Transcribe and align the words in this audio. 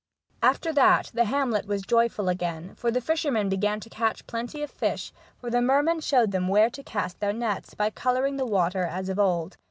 1 0.39 0.49
After 0.49 0.73
that 0.73 1.11
the 1.13 1.25
hamlet 1.25 1.67
was 1.67 1.83
joyful 1.83 2.27
again, 2.27 2.73
for 2.73 2.89
the 2.89 2.99
fishermen 3.01 3.49
began 3.49 3.79
to 3.81 3.87
catch 3.91 4.25
plenty 4.25 4.63
of 4.63 4.71
fish; 4.71 5.13
for 5.39 5.51
the 5.51 5.61
merman 5.61 5.99
showed 5.99 6.31
them 6.31 6.47
where 6.47 6.71
to 6.71 6.81
cast 6.81 7.19
their 7.19 7.33
nets, 7.33 7.75
by 7.75 7.91
colouring 7.91 8.35
the 8.37 8.47
water 8.47 8.85
as 8.85 9.09
of 9.09 9.19
old. 9.19 9.57